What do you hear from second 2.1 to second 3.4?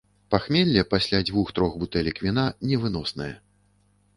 віна невыноснае.